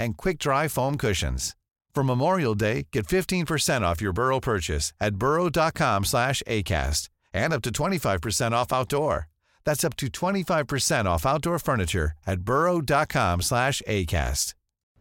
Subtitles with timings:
[0.00, 1.54] and quick-dry foam cushions.
[1.94, 7.62] For Memorial Day, get 15% off your Burrow purchase at burrow.com slash ACAST and up
[7.62, 9.28] to 25% off outdoor.
[9.64, 14.54] That's up to 25% off outdoor furniture at burrow.com slash ACAST.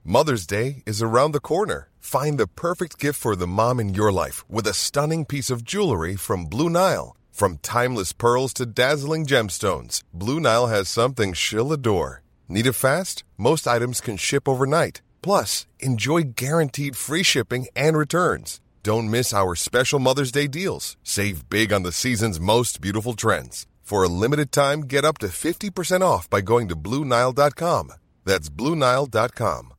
[0.03, 1.89] Mother's Day is around the corner.
[1.99, 5.63] Find the perfect gift for the mom in your life with a stunning piece of
[5.63, 7.15] jewelry from Blue Nile.
[7.31, 12.23] From timeless pearls to dazzling gemstones, Blue Nile has something she'll adore.
[12.51, 13.23] Need it fast?
[13.37, 15.03] Most items can ship overnight.
[15.21, 18.59] Plus, enjoy guaranteed free shipping and returns.
[18.81, 20.97] Don't miss our special Mother's Day deals.
[21.03, 23.67] Save big on the season's most beautiful trends.
[23.83, 27.93] For a limited time, get up to 50% off by going to Blue Nile.com.
[28.25, 29.73] That's Blue Nile.com.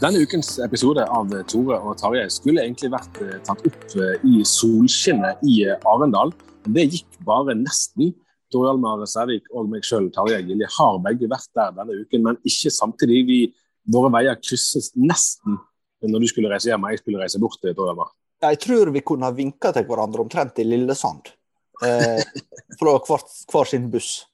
[0.00, 4.40] Denne ukens episode av Tore og Tarjei skulle egentlig vært eh, tatt opp eh, i
[4.48, 6.32] solskinnet i eh, Arendal.
[6.68, 8.12] Det gikk bare nesten.
[8.50, 12.38] Tor Hjalmar Sævik og meg sjøl, Tarjei Gilje, har begge vært der denne uken, men
[12.42, 13.20] ikke samtidig.
[13.28, 13.40] Vi,
[13.90, 15.60] våre veier krysses nesten
[16.00, 17.60] når du skulle reise hjem og jeg skulle reise bort.
[17.62, 18.10] Tor Hjalmar.
[18.40, 21.30] Jeg tror vi kunne ha vinka til hverandre omtrent i Lillesand.
[21.84, 22.24] Eh,
[22.80, 24.24] fra hver, hver, sin buss.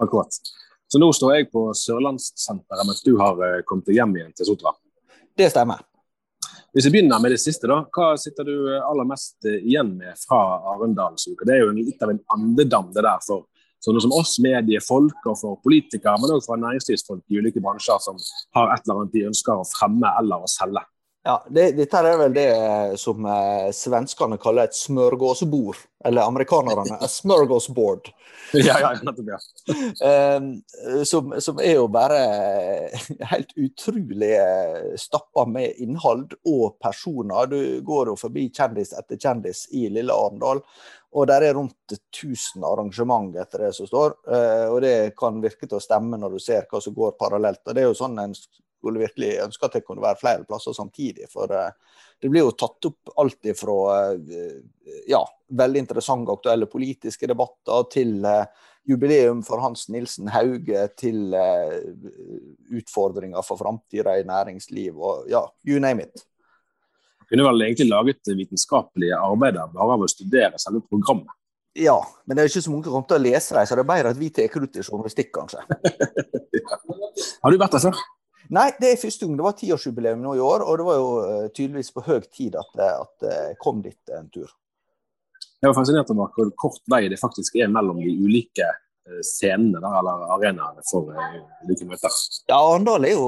[0.00, 0.34] Akkurat.
[0.90, 4.74] Så nå står jeg på Sørlandssenteret mens du har kommet hjem igjen til Sotra.
[5.38, 5.84] Det stemmer.
[6.72, 7.82] Hvis vi begynner med det siste, da.
[7.92, 10.40] Hva sitter du aller mest igjen med fra
[10.74, 11.46] Arendalsuka?
[11.48, 13.48] Det er jo litt av en andedam det der for
[13.82, 18.20] sånne som oss mediefolk og for politikere, men òg for næringslivsfolk i ulike bransjer som
[18.56, 20.84] har et eller annet de ønsker å fremme eller å selge.
[21.22, 22.48] Ja, det, Dette er vel det
[22.98, 25.78] som eh, svenskene kaller et smørgåsbord.
[26.02, 28.08] Eller amerikanerne a smørgåsboard.
[28.58, 29.38] ja, ja, ja.
[30.36, 30.48] um,
[31.10, 32.18] som, som, er jo bare
[33.30, 37.46] helt utrolig eh, stappa med innhold og personer.
[37.46, 40.64] Du går jo forbi kjendis etter kjendis i lille Arendal.
[41.12, 44.18] Og der er rundt 1000 arrangement etter det som står.
[44.26, 47.62] Uh, og det kan virke til å stemme når du ser hva som går parallelt.
[47.68, 48.34] Og det er jo sånn en
[48.82, 51.28] skulle virkelig ønske at det kunne være flere plasser samtidig.
[51.30, 51.70] For eh,
[52.22, 53.78] det blir jo tatt opp alt ifra
[54.16, 54.58] eh,
[55.10, 55.22] ja,
[55.62, 61.30] veldig interessante aktuelle politiske debatter til eh, jubileum for Hans Nilsen Hauge, til
[62.74, 66.24] utfordringer for framtida i næringsliv og ja, you name it.
[67.22, 71.30] Man kunne vel egentlig laget vitenskapelige arbeider bare av å studere selve programmet.
[71.78, 71.94] Ja,
[72.26, 73.92] men det er ikke så mange som kommer til å lese dem, så det er
[73.92, 75.62] bedre at vi tar ut i journalistikk, kanskje.
[77.42, 78.02] Har du vært der før?
[78.52, 79.36] Nei, det er første gang.
[79.38, 82.58] Det var tiårsjubileum nå i år, og det var jo uh, tydeligvis på høy tid
[82.60, 82.74] at
[83.24, 84.50] det kom dit en tur.
[85.62, 88.66] Jeg var fascinert over hvor kort vei det faktisk er mellom de ulike
[89.26, 91.08] scenene der, eller arenaene for
[91.64, 92.12] ulike møter.
[92.50, 93.26] Ja, Arendal er jo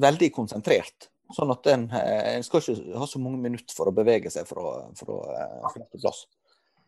[0.00, 1.10] veldig konsentrert.
[1.34, 4.76] Sånn at en, en, skal ikke ha så mange minutter for å bevege seg fra,
[4.94, 5.16] fra
[5.96, 6.26] plass.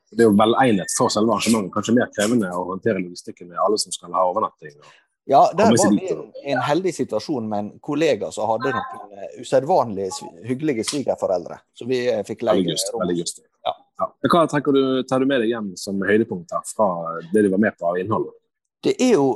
[0.09, 1.73] Det er jo velegnet for selve arrangementet.
[1.75, 4.77] Kanskje mer krevende å håndtere logistikken med alle som skal ha overnatting.
[4.79, 4.93] Og
[5.28, 6.06] ja, der var vi
[6.49, 10.06] i en heldig situasjon med en kollega som hadde noen eh, usedvanlig
[10.49, 11.59] hyggelige svigerforeldre.
[11.77, 13.12] Så vi eh, fikk leie rom.
[13.12, 13.75] Ja.
[13.99, 14.06] Ja.
[14.33, 16.88] Hva du, tar du med deg hjem som høydepunkt her fra
[17.34, 18.33] det du var med på av innholdet?
[18.87, 19.28] Det er jo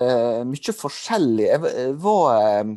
[0.00, 1.46] eh, mye forskjellig.
[1.46, 2.74] Jeg var eh,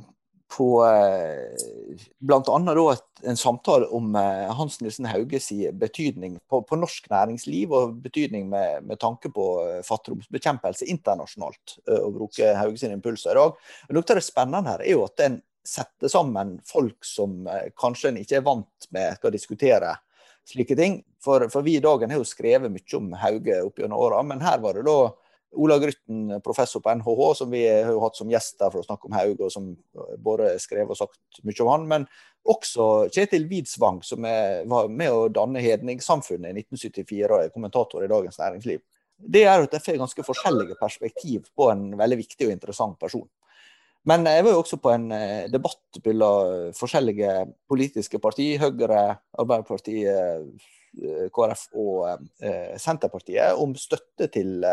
[0.57, 2.95] på eh, bl.a.
[3.23, 8.83] en samtale om eh, Hans Nilsen Hauges betydning på, på, norsk næringsliv, og betydning med,
[8.89, 13.61] med tanke på eh, fattigdomsbekjempelse internasjonalt, å bruke Hauges impulser i dag.
[13.93, 17.43] Noe av det spennende her er jo at en setter sammen folk som
[17.77, 19.91] kanskje en ikke er vant med skal diskutere
[20.49, 21.01] slike ting.
[21.21, 24.41] For, for vi i dagen har jo skrevet mye om Hauge opp gjennom åra, men
[24.41, 25.11] her var det da
[25.57, 29.09] Ola Grytten, professor på NHH, som vi har hatt som gjest der for å snakke
[29.09, 29.71] om Haug, og som
[30.21, 31.87] både skrev og sagt mye om han.
[31.89, 32.05] Men
[32.49, 38.05] også Kjetil Widsvang, som er, var med å danne Hedningssamfunnet i 1974 og er kommentator
[38.05, 38.83] i Dagens Næringsliv.
[39.19, 43.27] Det er at jeg får ganske forskjellige perspektiv på en veldig viktig og interessant person.
[44.07, 45.09] Men jeg var jo også på en
[45.51, 47.33] debatt mellom forskjellige
[47.67, 50.47] politiske partier, Høyre, Arbeiderpartiet,
[51.35, 52.29] KrF og
[52.79, 54.63] Senterpartiet, om støtte til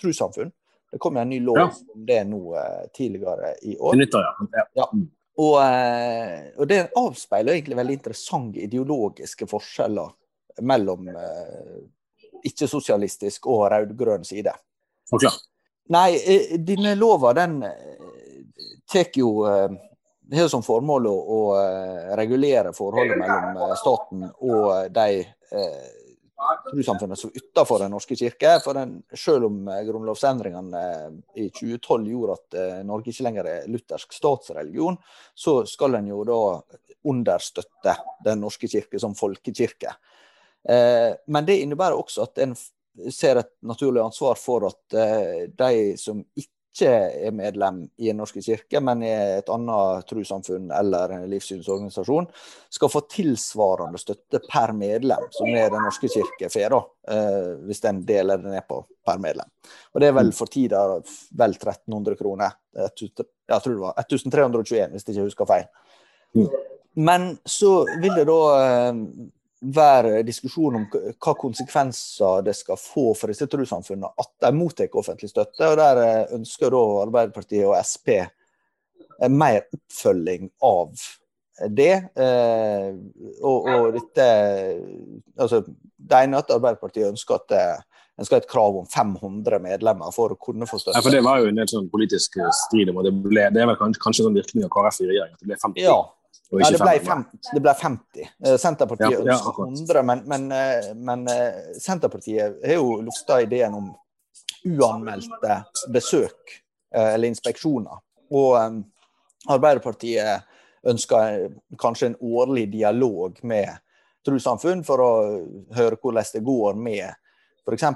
[0.00, 0.52] trossamfunn.
[0.90, 1.68] Det kom en ny lov ja.
[1.94, 2.42] om det nå
[2.96, 3.94] tidligere i år.
[4.00, 4.24] Nyttår,
[4.56, 4.64] ja.
[4.80, 4.88] ja.
[5.40, 5.54] Og,
[6.56, 10.10] og, det avspeiler egentlig veldig interessante ideologiske forskjeller
[10.66, 11.06] mellom
[12.46, 14.52] ikke-sosialistisk og rød-grønn side.
[15.12, 15.30] Okay.
[15.90, 18.02] Nei, eh, denne lova den eh,
[18.92, 19.70] tar jo eh,
[20.30, 21.38] har som formål å, å,
[22.18, 25.88] regulere forholdet mellom staten og de eh,
[26.70, 28.56] trossamfunnene som utenfor Den norske kirke.
[28.64, 30.84] For den, selv om grunnlovsendringene
[31.36, 34.98] i 2012 gjorde at Norge ikke lenger er luthersk statsreligion,
[35.34, 36.40] så skal en jo da
[37.10, 39.94] understøtte Den norske kirke som folkekirke.
[40.68, 42.54] Eh, men det innebærer også at en
[43.12, 48.42] ser et naturlig ansvar for at eh, de som ikke er medlem i Den norske
[48.42, 52.28] kirke, men i et annet trossamfunn eller en livssynsorganisasjon,
[52.70, 56.76] skal få tilsvarende støtte per medlem, som er Den norske kirke får,
[57.08, 59.50] eh, hvis den deler det ned på per medlem.
[59.94, 60.84] Og Det er vel for tida
[61.32, 62.52] vel 1300 kroner.
[62.74, 65.66] Jeg tror det var 1321, hvis jeg ikke husker feil.
[66.34, 66.48] Mm.
[66.94, 68.92] Men så vil det da
[69.60, 75.30] være diskusjon om hva konsekvenser det skal få for disse trossamfunnene at de mottar offentlig
[75.30, 75.68] støtte.
[75.68, 78.14] og Der eh, ønsker da Arbeiderpartiet og Sp
[79.28, 80.94] mer oppfølging av
[81.76, 81.92] det.
[82.16, 82.88] Eh,
[83.44, 84.26] og, og dette
[85.36, 85.60] altså,
[85.96, 87.64] Det ene er at Arbeiderpartiet ønsker at det,
[88.16, 90.96] en skal ha et krav om 500 medlemmer for å kunne få støtte.
[90.96, 93.60] Ja, for Det var jo en del sånn politisk strid om, og det, ble, det
[93.60, 95.84] er vel kanskje, kanskje sånn virkning av KrF i regjering, at det ble 50?
[95.84, 96.00] Ja,
[96.50, 98.22] Nei, det ble, 50, det ble 50.
[98.44, 103.76] Eh, Senterpartiet ja, ønsker 100, men, men, eh, men, eh, Senterpartiet har jo lufta ideen
[103.78, 103.92] om
[104.66, 105.60] uanmeldte
[105.94, 106.56] besøk
[106.90, 108.02] eller inspeksjoner.
[108.34, 108.80] Og
[109.48, 110.42] Arbeiderpartiet
[110.90, 111.46] ønsker
[111.78, 113.70] kanskje en årlig dialog med
[114.26, 115.12] trossamfunn for å
[115.78, 117.06] høre hvordan det går med
[117.62, 117.86] f.eks.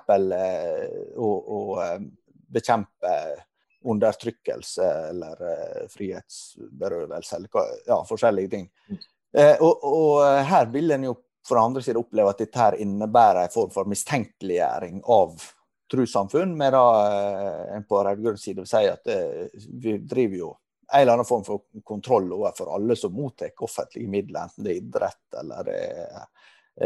[1.19, 1.29] å,
[1.59, 1.59] å
[2.55, 3.13] bekjempe
[3.85, 8.71] undertrykkelse eller uh, frihetsberøvelse, eller ja, forskjellige ting.
[9.35, 11.15] Eh, og, og, eh, her vil en jo
[11.45, 15.35] fra andre siden oppleve at dette her innebærer en form for mistenkeliggjøring av
[15.93, 16.85] trossamfunn, med da
[17.75, 19.11] en på rød-grønn side vil si at
[19.83, 20.53] vi driver jo
[20.95, 24.81] en eller annen form for kontroll overfor alle som mottar offentlige midler, enten det er
[24.81, 25.77] idrett eller det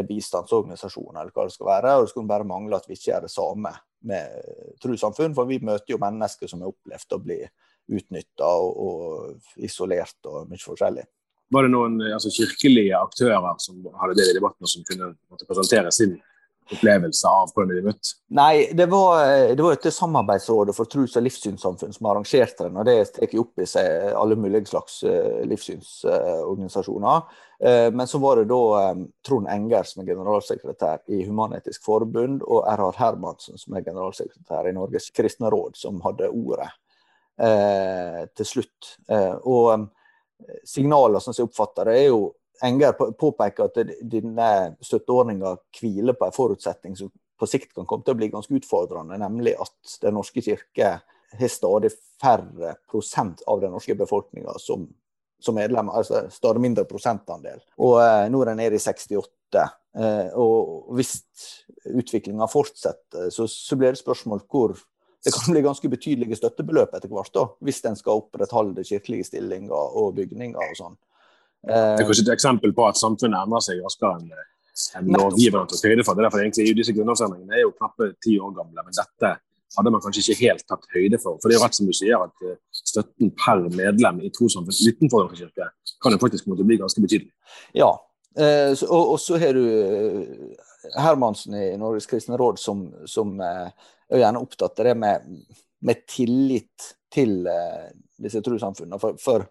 [0.01, 1.95] er bistandsorganisasjoner eller hva det skal være.
[1.95, 3.73] og Det skulle bare mangle at vi ikke gjør det samme
[4.07, 7.39] med trossamfunn, for vi møter jo mennesker som har opplevd å bli
[7.99, 11.07] utnytta og, og, isolert og mye forskjellig.
[11.49, 15.93] Var det noen altså, kirkelige aktører som hadde det i debatten, som kunne måtte presentere
[15.95, 16.19] sin
[16.75, 18.15] opplevelse av hvordan de møtte?
[18.37, 19.23] Nei, det var,
[19.57, 22.77] det var et Samarbeidsrådet for tros- og livssynssamfunn som arrangerte den.
[22.77, 27.29] og Det tar opp i seg alle mulige slags eh, livssynsorganisasjoner.
[27.65, 32.45] Eh, men så var det da eh, Trond Enger som er generalsekretær i Human-Etisk Forbund,
[32.47, 36.69] og Erhard Hermansen som er generalsekretær i Norges kristne råd, som hadde ordet
[37.41, 38.97] eh, til slutt.
[39.11, 39.89] Eh, og
[40.69, 42.29] signalene som jeg oppfatter det, er jo
[42.65, 44.51] Enger påpeker at denne
[44.83, 49.19] støtteordninga hviler på en forutsetning som på sikt kan komme til å bli ganske utfordrende,
[49.21, 50.97] nemlig at Den norske kirke
[51.39, 54.87] har stadig færre prosent av den norske befolkninga som,
[55.41, 56.01] som medlemmer.
[56.01, 57.61] Altså stadig mindre prosentandel.
[57.79, 59.65] Og eh, nå er den nede i 68.
[59.99, 61.19] Eh, og hvis
[61.89, 64.75] utviklinga fortsetter, så, så, blir det spørsmål hvor
[65.25, 69.99] det kan bli ganske betydelige støttebeløp etter hvert, da, hvis en skal opprettholde kirkelige stillinger
[69.99, 70.99] og bygninger og sånn.
[71.67, 74.31] Det er kanskje et eksempel på at samfunnet endrer seg raskere enn
[74.99, 76.15] en lovgiveren tar høyde for.
[76.15, 79.33] Det er derfor egentlig Disse grunnlovsendringene er jo knappe ti år gamle, men dette
[79.77, 81.39] hadde man kanskje ikke helt tatt høyde for.
[81.39, 84.93] For det er jo rett som du sier, at eh, støtten per medlem i trossamfunn
[84.93, 85.71] utenfor Den kirke
[86.03, 87.33] kan jo faktisk måtte bli ganske betydelig.
[87.77, 87.91] Ja,
[88.39, 93.75] eh, og, og, så har du eh, Hermansen i Norges kristne råd som, som er
[94.15, 95.27] gjerne opptatt av det med,
[95.85, 97.43] med tillit til
[98.17, 99.01] disse trossamfunnene.
[99.03, 99.45] For, for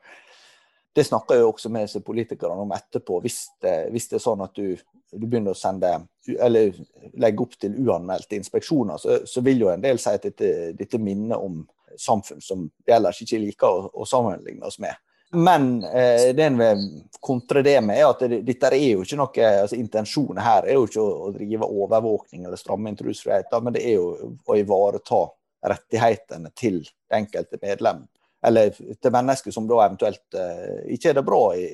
[0.97, 3.19] det snakker jo også med politikerne om etterpå.
[3.21, 4.73] Hvis det, hvis det er sånn at du,
[5.11, 5.91] du, begynner å sende,
[6.25, 11.01] legge opp til uanmeldte inspeksjoner, så, så vil jo en del si at dette, dette
[11.01, 11.61] minner om
[12.01, 14.97] samfunn som vi ellers ikke liker å, å sammenligne oss med.
[15.37, 16.83] Men eh, det en vil
[17.21, 20.79] kontre det med, er at det, dette er jo ikke noe altså Intensjonen her er
[20.79, 24.57] jo ikke å, å drive overvåkning eller stramme inn trosfriheten, men det er jo å
[24.57, 25.25] ivareta
[25.67, 28.05] rettighetene til det enkelte medlem
[28.45, 31.65] eller til mennesker som da eventuelt uh, ikke er det bra i,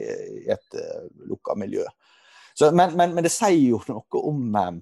[0.44, 1.84] i et uh, lukka miljø.
[2.56, 4.80] Så, men, men, men, det sier jo noe om, um,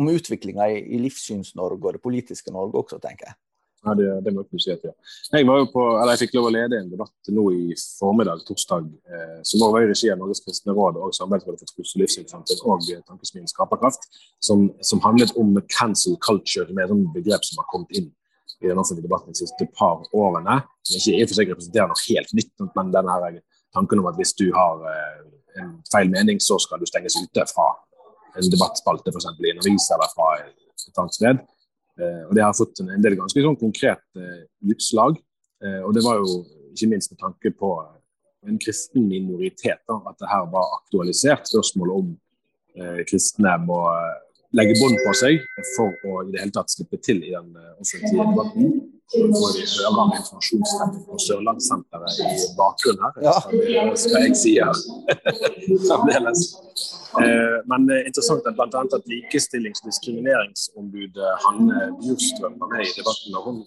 [0.00, 3.38] om utviklinga i, i Livssyns-Norge og det politiske Norge også, tenker jeg.
[3.82, 4.92] Ja, det, det må jeg si at ja.
[5.34, 8.44] Jeg, var jo på, eller jeg fikk lov å lede en debatt nå i formiddag,
[8.46, 12.02] torsdag, eh, som var i regi av Norges kristne råd og Samarbeidsrådet for tros- og
[12.04, 14.06] livssynssamfunn og Tankesmien Skaperkraft,
[14.38, 18.12] som, som, handlet om cancel culture, med et begrep som har kommet inn
[18.60, 20.60] i den offentlige debatten de siste par årene.
[20.86, 23.38] Som ikke i og for seg representerer noe helt nytt, men den her
[23.74, 25.22] tanken om at hvis du har eh,
[25.62, 27.68] en feil mening, så skal du stenges ute fra
[28.38, 29.28] en debattspalte f.eks.
[29.28, 31.42] i en avis eller fra et annet sted.
[32.00, 35.20] Eh, og Det har fått en del ganske sånn konkrete eh, utslag.
[35.62, 36.40] Og Det var jo
[36.74, 37.68] ikke minst med tanke på
[38.50, 41.46] en kristen minoritet da, at det her var aktualisert.
[41.46, 42.08] Spørsmålet om
[43.06, 43.76] kristne må
[44.58, 45.44] legge bånd på seg
[45.74, 48.74] for å i det hele tatt slippe til i den offentlige debatten.
[49.12, 53.18] Og vi hører informasjonsstemning på Sørlandssenteret i bakgrunnen her.
[53.26, 53.34] Ja.
[53.92, 54.78] Det skal jeg si her
[55.88, 56.44] fremdeles.
[57.20, 58.84] Eh, men det er interessant at bl.a.
[58.96, 63.36] at likestillings- og diskrimineringsombudet Hanne Bjurstrøm var med i debatten.
[63.36, 63.60] og hun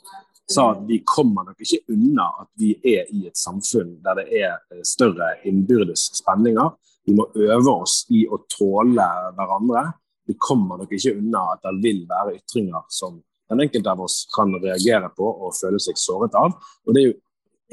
[0.50, 4.26] sa at vi kommer nok ikke unna at vi er i et samfunn der det
[4.42, 6.74] er eh, større innbyrdes spenninger.
[7.06, 9.06] Vi må øve oss i å tåle
[9.38, 9.92] hverandre.
[10.26, 14.24] Vi kommer nok ikke unna at det vil være ytringer som den enkelte av oss
[14.34, 16.56] kan reagere på og føle seg såret av.
[16.86, 17.18] Og Det er jo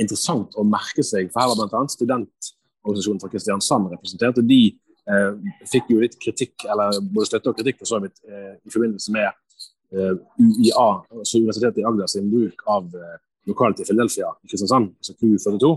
[0.02, 1.82] interessant å merke seg, for her var bl.a.
[1.94, 4.40] studentorganisasjonen fra Kristiansand representert.
[4.40, 5.32] og De eh,
[5.71, 9.14] fikk jo litt kritikk, eller både støtte og kritikk for så vidt, eh, i forbindelse
[9.16, 9.30] med
[9.97, 13.16] eh, UiA, altså Universitetet i Agder sin bruk av eh,
[13.49, 15.73] lokalet i Philadelphia i Kristiansand, altså Q42.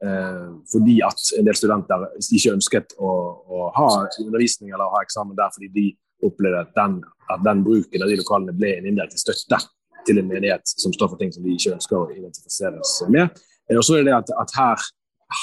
[0.00, 3.10] Eh, fordi at en del studenter ikke ønsket å,
[3.44, 3.88] å ha
[4.22, 5.88] undervisning eller å ha eksamen der fordi de
[6.26, 7.00] opplevde at den,
[7.30, 9.60] at den bruken av de lokalene ble en indirekte støtte
[10.06, 13.36] til en menighet som står for ting som de ikke ønsker å identifiseres med.
[13.70, 14.86] Eh, og så er det at, at her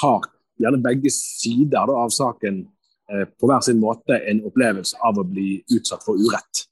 [0.02, 0.32] har
[0.62, 2.64] gjerne begge sider da, av saken
[3.14, 6.66] eh, på hver sin måte en opplevelse av å bli utsatt for urett.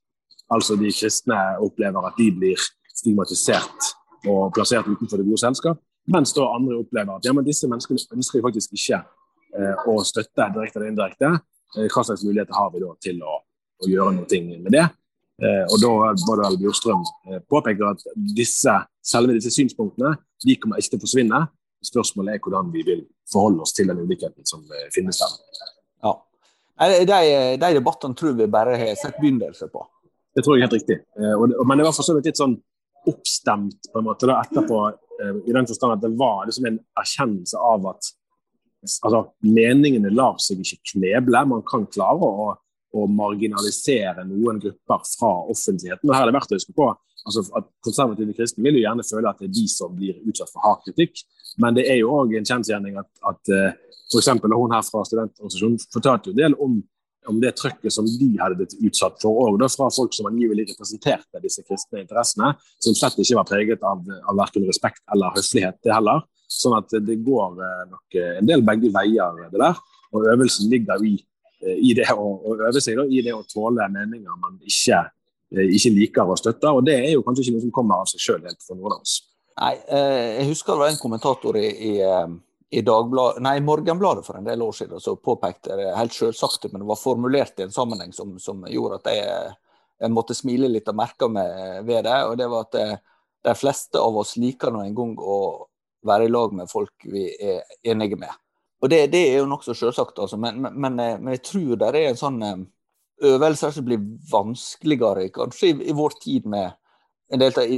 [0.54, 3.94] Altså de kristne opplever at de blir stigmatisert
[4.30, 5.82] og plassert utenfor det gode selskap.
[6.12, 10.52] Mens da andre opplever at ja, men disse menneskene ønsker faktisk ikke eh, å støtte
[10.54, 11.32] direkte eller indirekte.
[11.76, 13.40] Eh, hva slags muligheter har vi da til å
[13.84, 14.86] å gjøre noe med det.
[15.44, 15.92] Eh, og da
[16.30, 18.04] var det Bjurstrøm eh, påpeker at
[18.38, 18.72] disse,
[19.04, 20.14] selve disse synspunktene
[20.46, 21.42] de kommer ikke til å forsvinne.
[21.86, 23.02] Spørsmålet er hvordan vi vil
[23.32, 25.36] forholde oss til den ulikheten som eh, finnes der.
[26.06, 26.14] Ja.
[27.04, 27.20] De,
[27.60, 29.84] de debattene tror vi bare har sett begynnelsen på.
[30.36, 30.98] Det tror jeg er helt riktig.
[31.16, 32.58] Men det var for så vidt litt sånn
[33.08, 34.80] oppstemt på en måte da, etterpå,
[35.48, 38.10] i den forstand at det var liksom en erkjennelse av at
[38.84, 41.44] altså, meningene lar seg ikke kneble.
[41.48, 42.50] Man kan klare å
[42.96, 46.08] å marginalisere noen grupper fra offentligheten.
[46.08, 46.94] Og her er det verdt å huske på
[47.26, 50.52] altså at Konservative kristne vil jo gjerne føle at det er de som blir utsatt
[50.54, 51.24] for hard kritikk,
[51.62, 53.72] men det er jo òg en kjensgjerning at, at eh,
[54.12, 54.30] f.eks.
[54.44, 56.78] hun her fra studentorganisasjonen fortalte jo en del om,
[57.32, 61.42] om det trøkket som de hadde blitt utsatt for, og fra folk som angivelig representerte
[61.44, 65.96] disse kristne interessene, som slett ikke var preget av, av verken respekt eller høflighet, det
[65.96, 66.22] heller.
[66.46, 69.80] Sånn at det går uh, nok en del begge veier, det der.
[70.14, 71.16] Og øvelsen ligger i
[71.74, 75.02] i det å, å øve seg da, i det å tåle meninger man ikke,
[75.56, 76.72] eh, ikke liker og støtter.
[76.78, 78.98] Og det er jo kanskje ikke noe som kommer av seg sjøl helt for noen
[78.98, 79.20] av oss.
[79.56, 81.94] Nei, eh, Jeg husker det var en kommentator i, i,
[82.76, 86.84] i Dagblad, nei, Morgenbladet for en del år siden som påpekte det helt selvsagt, men
[86.84, 89.54] det var formulert i en sammenheng som, som gjorde at jeg,
[90.04, 92.18] jeg, måtte smile litt og merke meg ved det.
[92.28, 92.90] og det var at det,
[93.46, 95.38] de fleste av oss liker nå en gang å
[96.06, 98.34] være i lag med folk vi er enige med.
[98.86, 100.38] Og det, det er jo nokså selvsagt, altså.
[100.38, 102.58] men, men, men, eh, jeg tror det er en sånn eh,
[103.32, 106.76] øvelse som blir vanskeligere, kanskje i, i vår tid med
[107.34, 107.72] en del av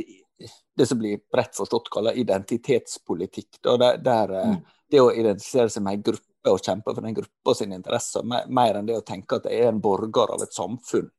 [0.78, 3.62] det som blir bredt forstått kalt identitetspolitikk.
[3.62, 4.66] Da, der, der eh, mm.
[4.88, 8.78] Det å identifisere seg med en gruppe og kjempe for den gruppa sine interesser, mer
[8.80, 11.10] enn det å tenke at jeg er en borger av et samfunn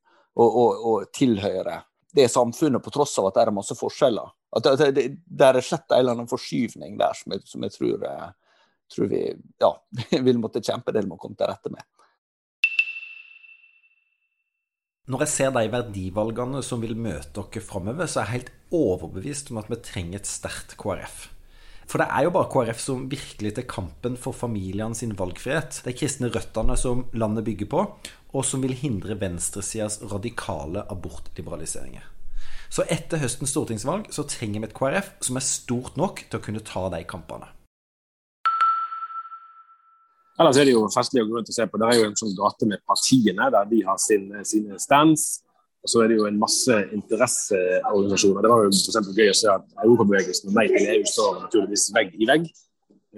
[0.40, 1.82] og, og, og tilhører
[2.16, 4.32] det samfunnet på tross av at det er masse forskjeller.
[4.56, 7.74] At det, det, det er slett en eller annen forskyvning der som jeg, som jeg
[7.76, 8.06] tror
[8.92, 9.22] tror vi
[9.60, 9.70] ja,
[10.26, 11.84] vil måtte kjempe det med å komme til rette med.
[15.08, 19.48] Når jeg ser de verdivalgene som vil møte dere framover, så er jeg helt overbevist
[19.52, 21.22] om at vi trenger et sterkt KrF.
[21.88, 25.80] For det er jo bare KrF som virkelig tar kampen for familiene sin valgfrihet.
[25.86, 27.86] De kristne røttene som landet bygger på,
[28.36, 32.04] og som vil hindre venstresidas radikale abortliberaliseringer.
[32.68, 36.44] Så etter høstens stortingsvalg så trenger vi et KrF som er stort nok til å
[36.44, 37.48] kunne ta de kampene.
[40.38, 41.80] Ellers er det jo festlig å gå rundt og se på.
[41.80, 45.26] Det er jo en sånn gate med partiene, der de har sin, sine stands.
[45.82, 48.44] Og så er det jo en masse interesseorganisasjoner.
[48.44, 49.10] Det var jo f.eks.
[49.18, 52.46] gøy å se at Europabevegelsen og Nei til EU står naturligvis vegg i vegg.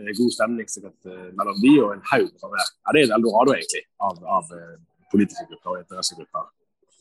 [0.01, 2.69] God stemning sikkert eh, mellom de og en haug fra hver.
[2.71, 4.79] Ja, det er et eldorado egentlig av, av eh,
[5.13, 6.49] politiske grupper og interessegrupper.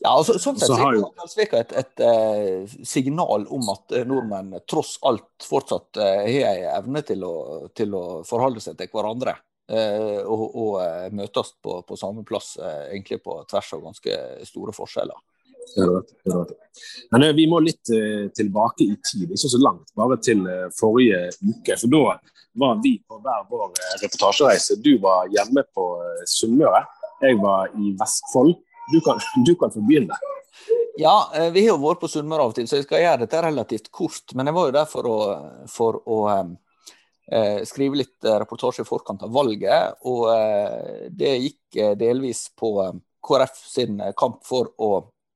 [0.00, 4.56] Ja, altså, sånn sett Så jo- Karlsvika et, et et, signal om at eh, nordmenn
[4.68, 7.34] tross alt fortsatt eh, har en evne til å,
[7.76, 9.36] til å forholde seg til hverandre.
[9.70, 14.16] Eh, og og eh, møtes på, på samme plass, eh, egentlig på tvers av ganske
[14.48, 15.26] store forskjeller.
[15.78, 16.54] Er er.
[17.12, 17.90] Men vi må litt
[18.34, 20.40] tilbake i tid, ikke så langt, bare til
[20.74, 21.76] forrige uke.
[21.78, 22.16] For da
[22.58, 23.68] var vi på hver vår
[24.00, 24.80] reportasjereise.
[24.82, 25.84] Du var hjemme på
[26.26, 26.80] Sunnmøre,
[27.22, 28.56] jeg var i Vestfold.
[28.90, 30.16] Du kan, du kan få begynne.
[30.98, 31.14] Ja,
[31.52, 33.92] vi har jo vært på Sunnmøre av og til, så jeg skal gjøre dette relativt
[33.94, 34.34] kort.
[34.34, 35.18] Men jeg var jo der for å,
[35.70, 36.18] for å
[37.64, 40.00] skrive litt eh, reportasje i forkant av valget.
[40.10, 44.90] Og eh, det gikk eh, delvis på eh, KrF sin eh, kamp for å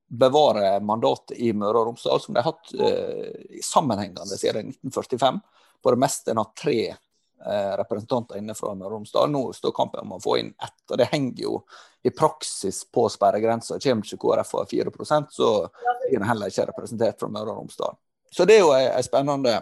[0.05, 5.41] bevare mandatet i Møre og Romsdal, som de har hatt eh, sammenhengende siden 1945.
[5.83, 9.31] På det meste en har tre eh, representanter inne fra Møre og Romsdal.
[9.31, 11.57] Nå står kampen om å få inn ett, og det henger jo
[12.05, 13.79] i praksis på sperregrensa.
[13.81, 15.51] Kommer ikke KrF over 4 så
[16.05, 17.95] blir en heller ikke representert fra Møre og Romsdal.
[18.31, 19.59] Så det er jo en spennende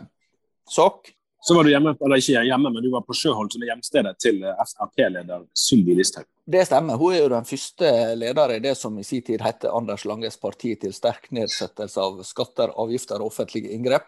[0.69, 1.13] sak.
[1.43, 4.13] Så var du hjemme, eller ikke hjemme, men du var på Sjøholt, som er hjemstedet
[4.23, 6.27] til eh, Frp-leder Sylvi Listhaug.
[6.47, 6.95] Det stemmer.
[6.99, 10.39] Hun er jo den første leder i det som i sin tid het Anders Langes
[10.39, 14.07] parti til sterk nedsettelse av skatter, avgifter og offentlige inngrep.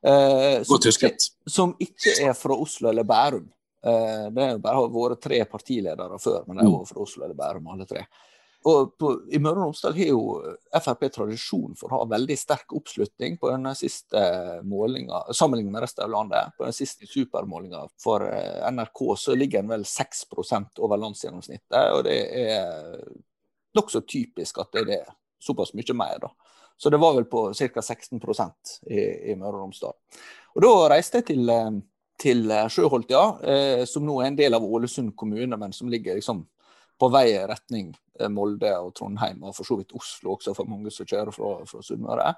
[0.00, 1.28] Eh, som, husket.
[1.46, 3.44] som ikke er fra Oslo eller Bærum.
[3.84, 7.36] Eh, det har bare vært tre partiledere før, men de er jo fra Oslo eller
[7.36, 8.06] Bærum alle tre.
[8.64, 10.20] Og på, I Møre og Romsdal har jo
[10.84, 14.20] Frp tradisjon for å ha veldig sterk oppslutning på den siste
[14.68, 16.54] målinga, sammenlignet med resten av landet.
[16.58, 21.80] På den siste supermålinga for eh, NRK så ligger den vel 6% over landsgjennomsnittet.
[21.96, 23.02] Og det er
[23.74, 25.02] nokså typisk at det er det.
[25.42, 26.30] Såpass mye mer, da.
[26.78, 27.82] Så det var vel på ca.
[27.82, 28.20] 16
[28.86, 29.00] i,
[29.32, 29.96] i Møre og Romsdal.
[30.54, 31.82] Og da reiste jeg til, eh,
[32.22, 36.14] til Sjøholt, ja, eh, som nå er en del av Ålesund kommune, men som ligger
[36.14, 36.46] liksom
[37.02, 40.70] på vei i retning eh, Molde og Trondheim, og for så vidt Oslo også, for
[40.70, 42.32] mange som kjører fra, fra Sunnmøre.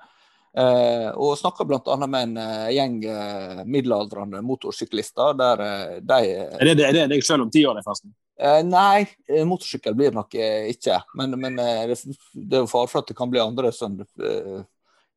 [0.54, 1.96] Eh, og snakka bl.a.
[2.06, 7.24] med en eh, gjeng eh, middelaldrende motorsyklister der eh, de Er det, er det deg
[7.26, 8.14] selv om ti år, forresten?
[8.38, 11.00] Eh, nei, eh, motorsykkel blir det nok eh, ikke.
[11.18, 11.98] Men, men eh, det,
[12.34, 14.62] det er jo fare for at det kan bli andre eh,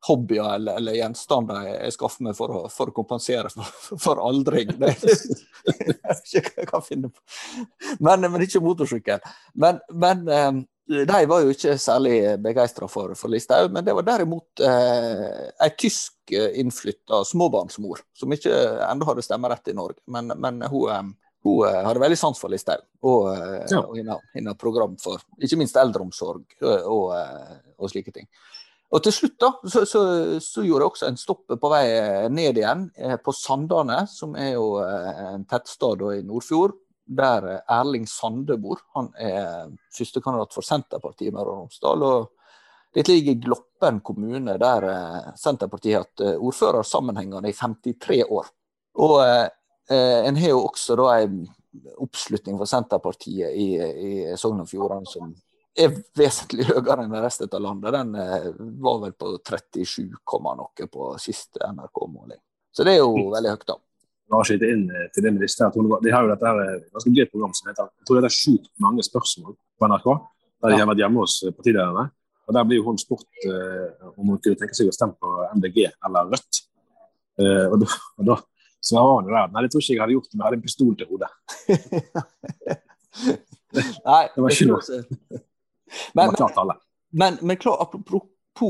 [0.06, 4.22] hobbyer eller, eller gjenstander jeg, jeg skaffer meg for å, for å kompensere for, for
[4.22, 4.70] aldring.
[4.78, 7.22] Det, vet ikke jeg kan finne på.
[8.04, 9.24] Men, men ikke motorsykkel.
[9.58, 10.50] Men, men eh,
[10.88, 13.72] de var jo ikke særlig begeistra for, for Listhaug.
[13.74, 18.54] Men det var derimot eh, ei tysk eh, innflytta småbarnsmor, som ikke
[18.86, 20.00] ennå hadde stemmerett i Norge.
[20.14, 21.08] Men, men hun eh,
[21.44, 23.82] hun eh, hadde veldig sans for Listhaug og, eh, Ja.
[23.82, 23.96] og
[24.34, 28.26] hennes, program for ikke minst eldreomsorg og, og, eh, og slike ting.
[28.88, 30.02] Og til slutt da, så, så,
[30.40, 31.84] så gjorde jeg også en stopp på vei
[32.32, 36.72] ned igjen eh, på Sandane, som er jo eh, en tettstad i Nordfjord,
[37.04, 38.80] der eh, Erling Sande bor.
[38.96, 42.06] Han er førstekandidat for Senterpartiet i Møre og Romsdal.
[42.06, 44.88] og Dette ligger i Gloppen kommune, der
[45.36, 48.48] Senterpartiet har hatt ordfører sammenhengende i 53 år.
[49.04, 49.48] Og eh,
[50.24, 51.42] en har jo også da en
[52.00, 55.34] oppslutning for Senterpartiet i, i Sogn og Fjordane som
[55.78, 57.94] er vesentlig høyere enn resten av landet.
[57.94, 58.48] Den eh,
[58.82, 60.08] var vel på 37,
[60.58, 62.40] noe på siste NRK-måling.
[62.74, 63.78] Så det er jo veldig høyt, da.
[64.28, 66.84] Bare skyte inn eh, til det med at hun- De har jo dette her, eh,
[66.92, 70.08] ganske gøy program som heter jeg tror det er Sjukt mange spørsmål på NRK.
[70.62, 72.10] Der de har vært hjemme hos partilederne.
[72.48, 75.28] Og Der blir jo hun spurt uh, om hun kunne tenke seg å stemme på
[75.54, 76.62] MDG eller Rødt.
[77.38, 77.86] Uh, og, da,
[78.16, 78.36] og da
[78.80, 80.64] svarer hun jo der nei, det tror ikke jeg hadde gjort om jeg hadde en
[80.64, 81.30] pistol til hodet.
[84.08, 85.42] Nei, Det var ikke noe.
[86.14, 86.76] Men, klart alle.
[87.10, 88.26] men, men klar, apropos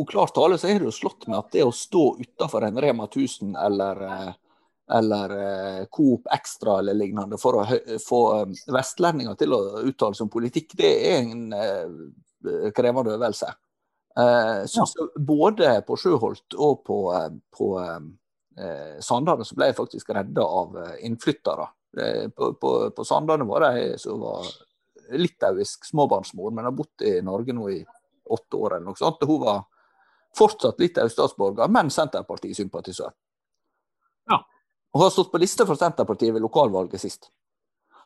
[0.09, 3.07] klar tale, så er det jo slått med at det å stå utafor en Rema
[3.09, 4.33] 1000 eller, eh,
[4.98, 7.64] eller eh, Coop Extra eller lignende for å
[8.04, 11.48] få eh, vestlendinger til å uttale seg om politikk, det er en
[12.74, 13.48] krevende øvelse.
[14.66, 16.96] Så, så både på Sjøholt og på,
[17.54, 17.66] på
[19.04, 20.74] Sandane så ble jeg faktisk redda av
[21.07, 21.66] innflyttere.
[22.35, 24.48] På, på, på Sandane var det ei som var
[25.16, 27.81] litauisk småbarnsmor, men har bodd i Norge nå i
[28.29, 29.23] åtte år eller noe sånt.
[29.25, 29.64] Og hun var
[30.37, 33.12] fortsatt litauisk statsborger, men Senterparti-sympatisør.
[34.29, 34.42] Ja.
[34.94, 37.31] Og har stått på liste for Senterpartiet ved lokalvalget sist.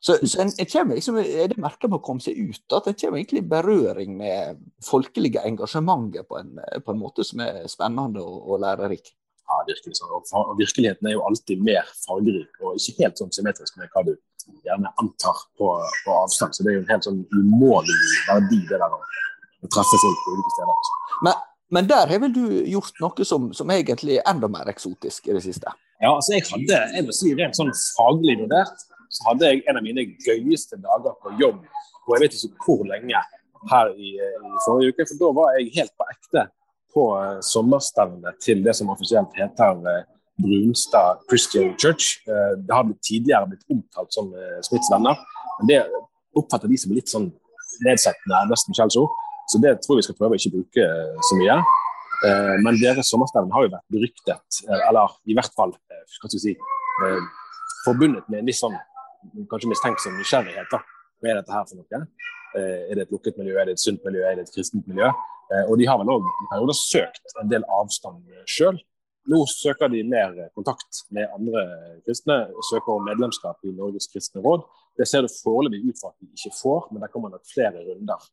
[0.02, 2.96] Så, så en, en kommer liksom, er det merker å komme seg ut, at en
[2.98, 8.22] kommer egentlig i berøring med folkelige engasjementet på en, på en måte som er spennende
[8.22, 9.12] og, og lærerik.
[9.52, 10.12] Ja, virkelig sånn.
[10.16, 14.04] Og og virkeligheten er jo alltid mer fargerik og ikke helt sånn symmetrisk med hva
[14.06, 14.14] du
[14.64, 15.68] gjerne antar på,
[16.06, 16.56] på avstand.
[16.56, 19.00] Så det er jo en helt sånn umålelig verdi, det der å,
[19.62, 20.72] å treffe folk på ulike steder.
[20.72, 21.18] Altså.
[21.26, 21.44] Men,
[21.76, 25.36] men der har vel du gjort noe som, som egentlig er enda mer eksotisk i
[25.36, 25.76] det siste?
[26.00, 29.78] Ja, altså jeg hadde, jeg må si rent sånn faglig vurdert, så hadde jeg en
[29.78, 31.60] av mine gøyeste dager på jobb
[32.02, 33.20] på jeg vet ikke hvor lenge.
[33.70, 35.04] her i, i, forrige uke.
[35.06, 36.48] For da var jeg helt på ekte
[36.94, 40.04] på uh, sommerstevnet til det som offisielt heter uh,
[40.42, 42.18] Brunstad Christian Church.
[42.28, 44.32] Uh, det har tidligere blitt omtalt som
[44.66, 45.18] Smiths venner.
[45.60, 45.80] Men det
[46.38, 47.30] oppfatter de som litt sånn
[47.86, 49.10] nedsettende, nesten skjellsord.
[49.50, 50.88] Så det tror jeg vi skal prøve å ikke bruke
[51.28, 51.56] så mye.
[52.62, 55.72] Men deres sommerstevne har jo vært beryktet, eller i hvert fall
[56.14, 56.54] skal si,
[57.82, 58.76] forbundet med en viss sånn
[59.50, 60.70] kanskje mistenksom nysgjerrighet.
[60.70, 60.78] da.
[61.22, 62.06] Hva er dette her for noe?
[62.58, 64.88] Eh, er det et lukket miljø, er det et sunt miljø, er det et kristent
[64.90, 65.08] miljø?
[65.52, 68.80] Eh, og de har vel òg søkt en del avstand sjøl.
[69.30, 71.62] Nå søker de mer kontakt med andre
[72.02, 72.40] kristne,
[72.72, 74.64] søker om medlemskap i Norges kristne råd.
[74.98, 77.84] Det ser det foreløpig ut for at de ikke får, men det kommer nok flere
[77.86, 78.26] runder.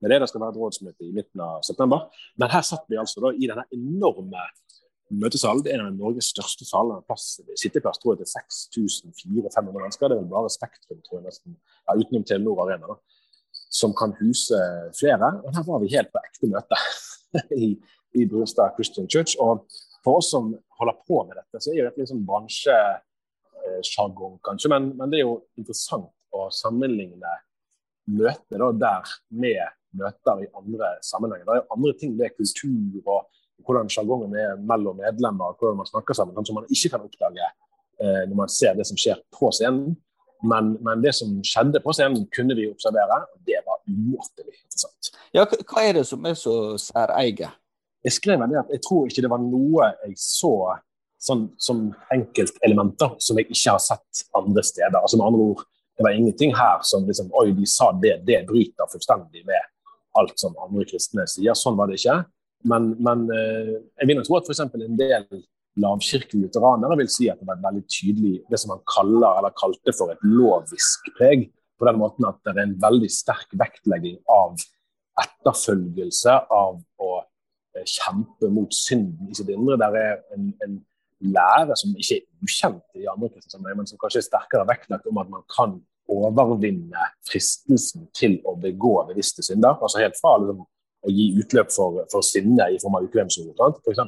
[0.00, 2.06] Med det det skal være et rådsmøte i midten av september.
[2.38, 4.44] Men her satt vi altså da i denne enorme
[5.10, 5.62] møtesalen.
[5.64, 7.02] Det er en av Norges største saler.
[7.06, 10.08] Plass, sitteplass tror jeg til 6400-500 mennesker.
[10.08, 12.94] Det er vel bare Spektrum, tror jeg nesten, ja, utenom Telenor Arena.
[12.94, 13.00] da
[13.70, 14.54] som kan huse
[15.00, 15.40] flere.
[15.44, 16.76] Og her var vi helt på ekte møte
[17.64, 17.66] i,
[18.16, 19.32] i Brustad Christian Church.
[19.42, 19.66] Og
[20.04, 20.44] for oss som
[20.80, 24.68] holder på med dette, så er det litt sånn bransjesjargong, kanskje.
[24.72, 27.32] Men, men, det er jo interessant å sammenligne
[28.16, 29.02] møtene der
[29.34, 29.62] med
[29.96, 31.46] møter i andre sammenhenger.
[31.46, 33.20] Det er jo andre ting ved kultur og
[33.66, 37.44] hvordan sjargongen er mellom medlemmer, hvordan man snakker sammen, som man ikke kan oppdage
[38.00, 39.94] eh, når man ser det som skjer på scenen.
[40.46, 45.12] Men, men, det som skjedde på scenen, kunne vi observere, og det var umåtelig interessant.
[45.34, 47.48] Ja, hva er det som er så særeige?
[48.04, 50.52] Jeg skrev det at jeg tror ikke det var noe jeg så
[51.26, 54.98] sånn, som enkeltelementer som jeg ikke har sett andre steder.
[55.00, 55.64] Altså med andre ord,
[55.96, 58.18] Det var ingenting her som liksom Oi, de sa det.
[58.28, 59.62] Det bryter fullstendig med
[60.20, 61.56] alt som andre kristne sier.
[61.56, 62.18] Sånn var det ikke.
[62.70, 64.64] Men, men eh, jeg vil tro at f.eks.
[64.66, 65.26] en del
[65.82, 69.94] lavkirkelige lutheranere vil si at det var veldig tydelig det som han kaller, eller kalte
[69.96, 71.50] for et lovisk preg.
[71.76, 74.56] På den måten at det er en veldig sterk vektlegging av
[75.20, 79.76] etterfølgelse, av å eh, kjempe mot synden i sitt indre.
[79.80, 80.78] Der er en, en
[81.20, 85.20] lære som ikke er ukjent i andre kristne men som kanskje er sterkere vektlagt om
[85.20, 85.78] at man kan
[86.12, 89.76] overvinne fristelsen til å begå bevisste synder.
[89.80, 90.64] Altså helt fra liksom,
[91.06, 94.02] å gi utløp for, for sinne i form av ukvemsord, f.eks.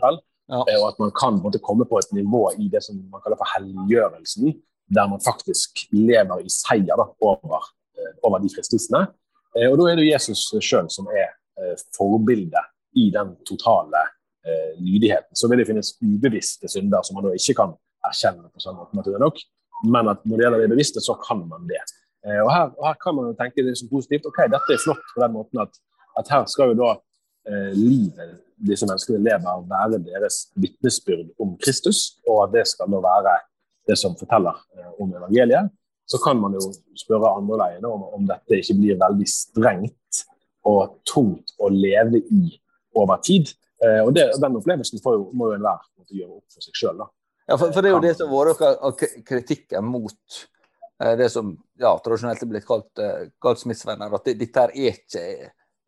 [0.49, 0.63] Ja.
[0.65, 3.39] Eh, og at man kan måtte, komme på et nivå i det som man kaller
[3.41, 4.55] for helliggjørelsen,
[4.97, 7.67] der man faktisk lever i seier da, over,
[7.99, 9.05] eh, over, de fristelsene.
[9.55, 11.35] Eh, og da er det Jesus sjøl som er
[11.97, 12.71] forbildet
[13.03, 13.99] i den totale
[14.79, 15.35] lydigheten.
[15.35, 17.73] Så vil det finnes ubevisste synder som man da ikke kan
[18.07, 19.41] erkjenne på sånn måte, naturlig nok.
[19.91, 21.81] Men at når det gjelder det bevisste, så kan man det.
[22.45, 24.31] Og her, her kan man jo tenke det som positivt.
[24.31, 25.75] ok, Dette er flott på den måten at,
[26.19, 26.93] at her skal jo da
[27.49, 33.03] eh, livet disse menneskene lever, være deres vitnesbyrd om Kristus, og at det skal da
[33.05, 33.37] være
[33.89, 35.71] det som forteller eh, om evangeliet,
[36.09, 40.25] så kan man jo spørre andre veien om, om dette ikke blir veldig strengt
[40.69, 42.43] og tungt å leve i
[42.97, 43.53] over tid.
[43.85, 47.03] Eh, og det, Den opplevelsen jo, må jo enhver gjøre opp for seg sjøl.
[47.49, 50.41] Ja, for, for, det er jo det som har vært kritikken mot
[51.03, 53.05] eh, det som ja, tradisjonelt er blitt kalt,
[53.41, 55.25] kalt smittsvenner, at dette er ikke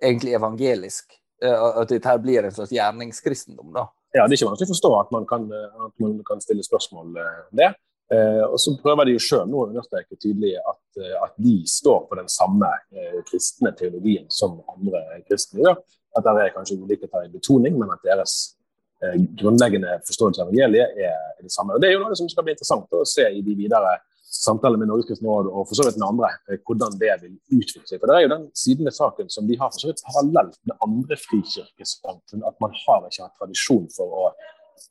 [0.03, 1.17] egentlig evangelisk.
[1.43, 3.73] Eh, at dette blir en slags gjerningskristendom.
[3.73, 3.87] da.
[4.13, 6.65] Ja, Det er ikke vanskelig å forstå at man kan, eh, at man kan stille
[6.67, 7.71] spørsmål om eh, det.
[8.11, 10.81] Eh, og så prøver de jo sjøl å understreke tydelig at,
[11.23, 15.77] at, de står på den samme eh, kristne teologien som andre kristne gjør.
[16.19, 18.57] At det er kanskje ulikheter i betoning, men at deres
[19.05, 21.77] eh, grunnleggende forståelse av evangeliet er, er det samme.
[21.77, 23.95] Og Det er jo noe som skal bli interessant å se i de videre
[24.31, 27.87] samtaler med Norges råd og for så vidt med andre, eh, hvordan det vil utvikle
[27.89, 27.99] seg.
[27.99, 30.59] For Det er jo den siden ved saken som de har for så vidt parallelt
[30.71, 34.29] med andre frikirkesamfunn, at man har ikke hatt tradisjon for å,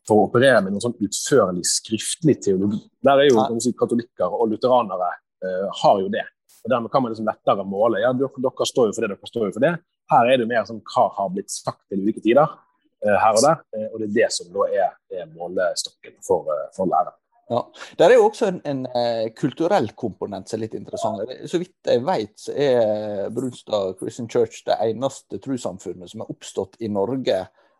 [0.07, 2.81] for å operere med noen sånn utførlig skriftlig teologi.
[3.07, 5.13] Der er jo si, katolikker og lutheranere
[5.45, 6.25] uh, har jo det.
[6.65, 8.01] Og Dermed kan man liksom lettere måle.
[8.03, 9.77] Ja, dere, dere, står jo for det, dere står jo for det.
[10.11, 13.45] Her er det mer sånn hva har blitt sagt til ulike tider uh, her og
[13.47, 13.63] der.
[13.71, 17.18] Uh, og det er det som da er, er målestokken for, for læreren.
[17.49, 17.63] Ja.
[17.97, 21.31] Det er jo også en, en uh, kulturell komponent som er litt interessant.
[21.49, 26.77] Så vidt jeg vet, så er Brunstad Christian Church det eneste trossamfunnet som er oppstått
[26.85, 27.39] i Norge,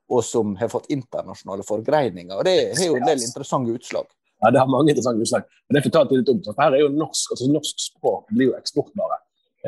[0.09, 2.39] og som har fått internasjonale forgreininger.
[2.39, 4.09] Og Det har jo en del interessante utslag.
[4.41, 5.45] Ja, det har mange interessante utslag.
[5.67, 9.19] Men det fortalte litt om, her er jo norsk, altså norsk språk blir jo eksportbare.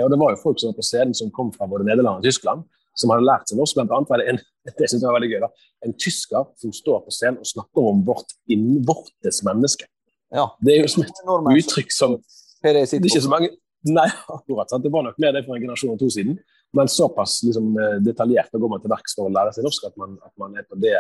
[0.02, 2.26] Og Det var jo folk som var på scenen som kom fra både Nederland og
[2.26, 2.64] Tyskland,
[2.98, 3.78] som hadde lært seg norsk.
[3.78, 5.52] Blant annet var det en, det synes jeg var veldig gøy da,
[5.88, 9.90] en tysker som står på scenen og snakker om vårt innvortes menneske.
[10.32, 10.48] Ja.
[10.64, 12.16] Det er jo som et uttrykk som
[12.62, 13.50] Det er ikke så mange
[13.90, 14.70] Nei, akkurat.
[14.70, 14.84] Sant?
[14.84, 16.36] Det var nok mer det for en generasjon og to siden.
[16.78, 19.98] Men såpass liksom, eh, detaljert går man til verks for å lære seg norsk at
[20.00, 20.94] man, at man er på det,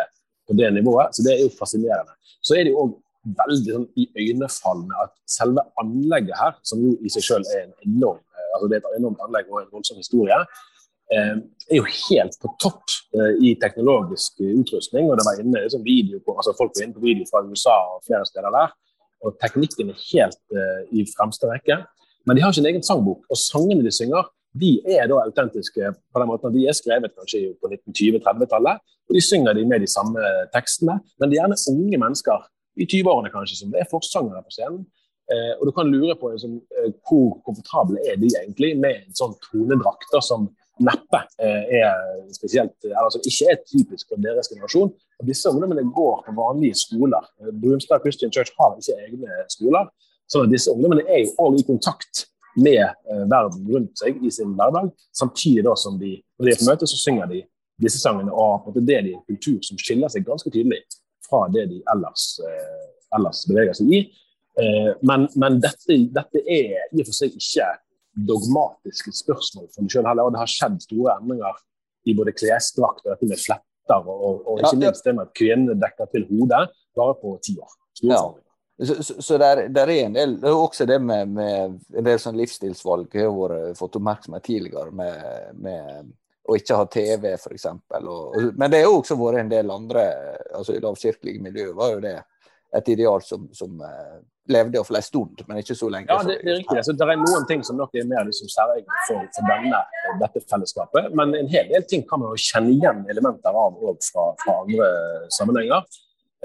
[0.49, 1.13] på det, nivået.
[1.15, 2.17] Så det er jo fascinerende.
[2.41, 2.97] Så er det jo òg
[3.37, 8.19] veldig sånn, iøynefallende at selve anlegget her, som jo i seg selv er en enorm,
[8.33, 10.41] eh, altså det er et enormt anlegg og en voldsom historie,
[11.19, 15.09] er jo helt på topp eh, i teknologisk utrustning.
[15.09, 17.77] og det var inne liksom, video på, altså Folk var inne på video fra USA
[17.95, 18.75] og flere steder der.
[19.21, 21.75] Og teknikken er helt uh, i fremste rekke.
[22.25, 23.27] Men de har ikke en egen sangbok.
[23.29, 27.13] Og sangene de synger, de er da autentiske på den måten at de er skrevet
[27.13, 28.81] kanskje på 1920-30-tallet.
[29.05, 30.97] Og de synger de med de samme tekstene.
[31.19, 32.49] Men det er gjerne unge mennesker
[32.81, 34.81] i 20-årene kanskje som er forsangere på scenen.
[35.31, 39.15] Eh, og du kan lure på liksom, eh, hvor komfortable er de egentlig med en
[39.15, 40.49] sånn tonedrakter som
[40.85, 41.93] neppe eh, er
[42.35, 44.91] spesielt, eller som ikke er typisk for deres generasjon.
[45.21, 47.27] Og disse ungdommene går på vanlige skoler.
[47.61, 49.89] Brunstad Christian Church har ikke egne skoler.
[50.31, 52.25] Så disse ungdommene er jo også i kontakt
[52.61, 52.81] med
[53.31, 54.89] verden rundt seg i sin hverdag.
[55.15, 57.43] Samtidig da som de, når de er på møte, så synger de
[57.83, 58.33] disse sangene.
[58.33, 60.81] Og det er en kultur som skiller seg ganske tydelig
[61.27, 62.25] fra det de ellers,
[63.15, 64.01] ellers beveger seg i.
[64.59, 67.69] Eh, men, men dette, dette, er i og for seg ikke
[68.11, 70.27] dogmatiske spørsmål for meg sjøl heller.
[70.27, 71.59] Og det har skjedd store endringer
[72.09, 75.77] i både klesdrakt og dette med fletter, og, og ikke minst det med at kvinnene
[75.81, 76.63] dekker til hodet,
[76.97, 77.75] bare på ti år.
[78.01, 78.21] Ja.
[78.81, 82.39] Så, så, så der, der, er en del også det med, med en del sånn
[82.39, 86.09] livsstilsvalg har vært fått oppmerksomhet tidligere, med, med
[86.49, 87.67] å ikke ha TV, f.eks.
[88.57, 90.05] Men det har også vært en del andre
[90.57, 92.15] altså I lavkirkelige miljø var jo det
[92.77, 94.19] et ideal som, som uh,
[94.51, 96.07] levde og en stund, men ikke så lenge.
[96.11, 96.83] Ja, det, det er riktig.
[96.87, 99.81] Så det er noen ting som nok er mer liksom, særegne for, for denne,
[100.21, 101.11] dette fellesskapet.
[101.17, 104.57] Men en hel del ting kan man jo kjenne igjen elementer av òg fra, fra,
[104.63, 104.89] andre
[105.37, 105.85] sammenhenger.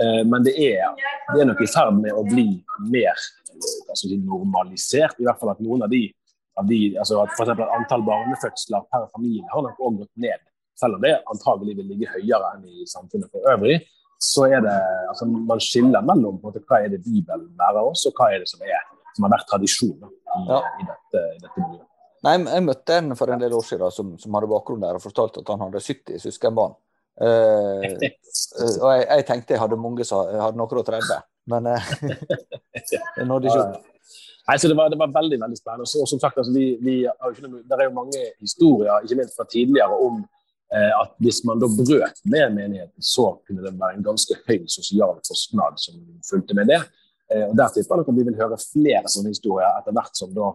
[0.00, 2.48] Uh, men det er, det er nok i ferd med å bli
[2.90, 3.26] mer
[3.88, 5.18] altså, normalisert.
[5.22, 6.04] I hvert fall at noen av de,
[6.58, 7.54] av de altså at f.eks.
[7.78, 10.42] antall barnefødsler per familie har nok òg gått ned.
[10.76, 13.78] Selv om det antagelig vil ligge høyere enn i samfunnet for øvrig
[14.18, 14.76] så er det
[15.10, 18.50] altså Man skiller mellom måte, hva er det Bibelen lærer oss, og hva er det
[18.50, 18.80] som, er,
[19.16, 20.62] som har vært tradisjon i, ja.
[20.80, 21.84] i, dette, i dette miljøet.
[22.26, 25.04] Nei, Jeg møtte en for en del år siden som, som hadde bakgrunn der og
[25.04, 26.76] fortalte at han hadde 70 søskenbarn.
[27.16, 31.20] Uh, og jeg, jeg, tenkte jeg hadde mange som hadde noen og 30,
[31.52, 31.92] men uh,
[32.76, 33.92] jeg nådde ikke opp.
[34.46, 35.88] Nei, så det var, det var, veldig veldig spennende.
[35.98, 39.96] Og som sagt, altså, vi, vi, Det er jo mange historier, ikke minst fra tidligere,
[40.06, 40.35] om Eh,
[40.74, 45.12] at hvis man da brøt med menigheten, så kunne det være en ganske høy sosial
[45.22, 46.80] kostnad som fulgte med det.
[47.32, 50.52] Eh, og Der tipper jeg vi vil høre flere sånne historier etter hvert som da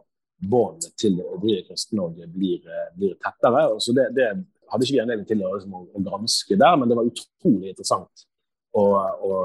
[0.52, 3.66] båndene til å drive Kristen-Norge blir, eh, blir, tettere.
[3.76, 4.30] Og så det, det,
[4.72, 8.24] hadde ikke vi anledning til å, liksom, å, granske der, men det var utrolig interessant
[8.72, 8.86] å,
[9.28, 9.42] å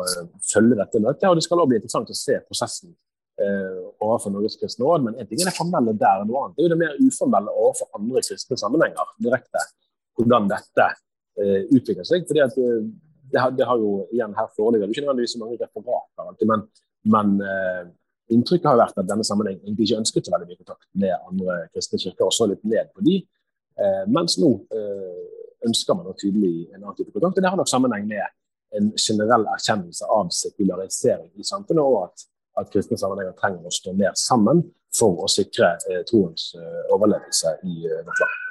[0.52, 1.26] følge dette møtet.
[1.26, 2.92] Og det skal også bli interessant å se prosessen
[3.42, 5.08] eh, overfor Norges kristne råd.
[5.08, 7.56] Men en ting er det formelle der, noe annet det er jo det mer uformelle
[7.56, 9.66] overfor andre kristne sammenhenger direkte
[10.16, 10.88] hvordan dette
[11.40, 12.26] uh, utvikler seg.
[12.28, 12.80] fordi at uh,
[13.32, 16.66] det, har, det, har, jo igjen her foreligger ikke nødvendigvis så mange referater, alltid, men,
[17.14, 17.82] men uh,
[18.32, 21.58] inntrykket har vært at denne sammenheng egentlig ikke ønsket så veldig mye kontakt med andre
[21.74, 23.20] kristne kirker, og så litt ned på de.
[24.10, 24.48] mens nå
[25.68, 27.36] ønsker man tydelig en annen type kontakt.
[27.36, 28.24] og Det har nok sammenheng med
[28.80, 32.24] en generell erkjennelse av sekularisering i samfunnet, og at,
[32.62, 34.64] at kristne sammenhenger trenger å stå mer sammen
[34.96, 35.76] for å sikre
[36.08, 36.48] troens
[36.96, 38.45] overlevelse i vårt land.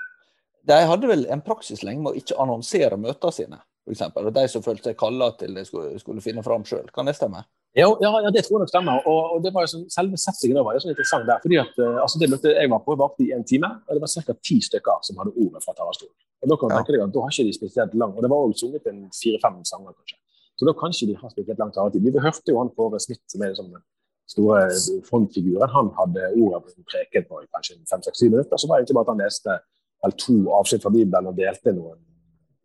[0.65, 4.07] De hadde vel en praksis lenge med å ikke annonsere møtene sine, f.eks.
[4.17, 6.87] Og de som følte seg kalla til det skulle, skulle finne fram sjøl.
[6.95, 7.43] Kan det stemme?
[7.75, 9.01] Ja, ja, det tror jeg nok stemmer.
[9.03, 11.41] Og, og det var jo sånn, selve settingen var jo sånn interessant der.
[11.43, 14.03] fordi at uh, altså Det møtet jeg var på, varte i en time, og det
[14.05, 14.35] var ca.
[14.47, 16.13] ti stykker som hadde ordet fra talerstolen.
[16.39, 16.77] Og Da kan du ja.
[16.79, 19.01] tenke deg at da har ikke de spesielt lang, og det var også sunget en
[19.11, 20.17] fire-fem sanger, kanskje.
[20.55, 22.07] Så da kan ikke de ha spesielt lang taletid.
[22.07, 23.83] Vi hørte jo han Kåre Smith, som er liksom den
[24.31, 24.61] store
[25.09, 25.73] frontfiguren.
[25.75, 28.55] Han hadde ordet preket på kanskje fem-seks-syv minutter.
[28.55, 29.57] Så var det egentlig bare at han leste
[30.05, 31.97] eller to avskjed fra Bibelen og delte noen,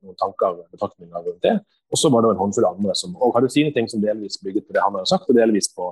[0.04, 1.56] noen tanker og betraktninger rundt det.
[1.90, 4.68] Og så var det en håndfull andre som og hadde sine ting som delvis bygget
[4.68, 5.88] på det han hadde sagt, og delvis på,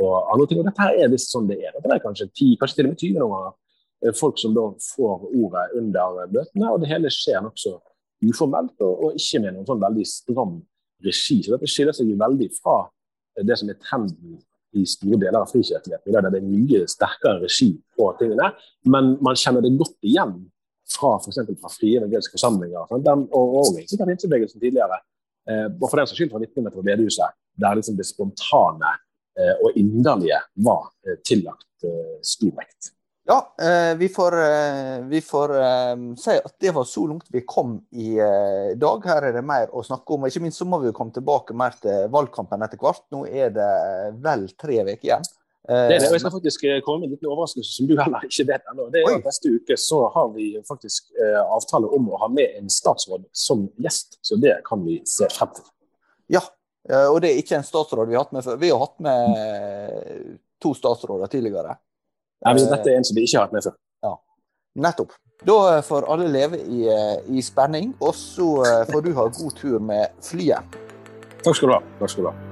[0.00, 0.62] på andre ting.
[0.62, 1.74] Og dette her er visst sånn det er.
[1.76, 3.56] Det er kanskje 10, kanskje til og med 20 noen ganger.
[4.02, 7.76] Eh, folk som da får ordet under møtene, og det hele skjer nokså
[8.22, 10.56] uformelt og, og, ikke med noen sånn veldig stram
[11.02, 11.42] regi.
[11.42, 12.80] Så dette skiller seg veldig fra
[13.42, 14.40] det som er trenden
[14.72, 16.14] i store deler av frikirkeligheten.
[16.14, 18.52] Der det er mye sterkere regi på tingene,
[18.88, 20.38] men man kjenner det godt igjen
[20.98, 21.40] fra f.eks.
[21.60, 25.00] fra frie evangeliske forsamlinger sånn, den, og, og egentlig fra pinsebevegelsen tidligere.
[25.50, 28.96] Eh, og for den saks skyld fra vitnemet på bedehuset, der liksom det spontane
[29.38, 32.92] eh, og inderlige var eh, tillagt eh, stor vekt.
[33.26, 35.52] Ja, eh, vi får, eh, vi får
[36.18, 38.16] si at det var så langt vi kom i
[38.76, 39.04] dag.
[39.06, 40.24] Her er det mer å snakke om.
[40.24, 43.04] og Ikke minst så må vi komme tilbake mer til valgkampen etter hvert.
[43.14, 43.70] Nå er det
[44.24, 45.30] vel tre uker igjen.
[45.62, 47.94] Det er det, og Jeg skal faktisk eh, komme med en liten overraskelse som du
[47.94, 48.88] heller ikke vet ennå.
[48.90, 52.58] Det er at Neste uke så har vi faktisk eh, avtale om å ha med
[52.58, 54.18] en statsråd som gjest.
[54.26, 55.68] Så det kan vi se frem til.
[56.34, 56.42] Ja,
[56.90, 58.58] eh, og det er ikke en statsråd vi har hatt med før.
[58.58, 61.78] Vi har hatt med to statsråder tidligere.
[62.42, 63.78] Nei, men Dette er en som vi ikke har hatt med før.
[64.02, 64.16] Ja,
[64.82, 65.14] nettopp.
[65.46, 69.58] Da får alle leve i, eh, i spenning, og så eh, får du ha god
[69.58, 70.80] tur med flyet.
[71.42, 71.82] Takk skal du ha.
[71.98, 72.51] Takk skal du ha.